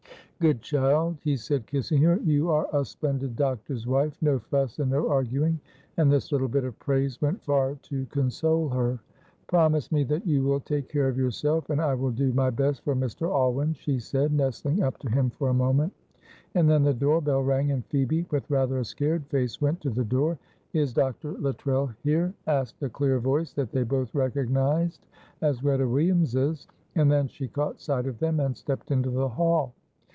"Good 0.41 0.63
child," 0.63 1.17
he 1.23 1.35
said, 1.37 1.67
kissing 1.67 2.01
her. 2.01 2.15
"You 2.17 2.49
are 2.49 2.67
a 2.73 2.83
splendid 2.83 3.35
doctor's 3.35 3.85
wife! 3.85 4.17
No 4.21 4.39
fuss 4.39 4.79
and 4.79 4.89
no 4.89 5.07
arguing." 5.07 5.59
And 5.97 6.11
this 6.11 6.31
little 6.31 6.47
bit 6.47 6.63
of 6.63 6.79
praise 6.79 7.21
went 7.21 7.43
far 7.43 7.75
to 7.83 8.07
console 8.07 8.67
her. 8.69 8.99
"Promise 9.45 9.91
me 9.91 10.03
that 10.05 10.25
you 10.25 10.41
will 10.41 10.59
take 10.59 10.89
care 10.89 11.07
of 11.07 11.15
yourself 11.15 11.69
and 11.69 11.79
I 11.79 11.93
will 11.93 12.09
do 12.09 12.33
my 12.33 12.49
best 12.49 12.81
for 12.83 12.95
Mr. 12.95 13.29
Alwyn," 13.31 13.73
she 13.75 13.99
said, 13.99 14.33
nestling 14.33 14.81
up 14.81 14.97
to 15.01 15.09
him 15.11 15.29
for 15.29 15.49
a 15.49 15.53
moment. 15.53 15.93
And 16.55 16.67
then 16.67 16.81
the 16.81 16.93
door 16.95 17.21
bell 17.21 17.43
rang, 17.43 17.71
and 17.71 17.85
Phoebe, 17.85 18.25
with 18.31 18.49
rather 18.49 18.79
a 18.79 18.83
scared 18.83 19.27
face, 19.27 19.61
went 19.61 19.79
to 19.81 19.91
the 19.91 20.03
door. 20.05 20.39
"Is 20.73 20.91
Dr. 20.91 21.33
Luttrell 21.33 21.91
here?" 22.01 22.33
asked 22.47 22.81
a 22.81 22.89
clear 22.89 23.19
voice 23.19 23.53
that 23.53 23.71
they 23.71 23.83
both 23.83 24.15
recognised 24.15 25.05
as 25.41 25.59
Greta 25.59 25.87
Williams's, 25.87 26.65
and 26.95 27.11
then 27.11 27.27
she 27.27 27.47
caught 27.47 27.79
sight 27.79 28.07
of 28.07 28.17
them 28.17 28.39
and 28.39 28.57
stepped 28.57 28.89
into 28.89 29.11
the 29.11 29.29
hall. 29.29 29.75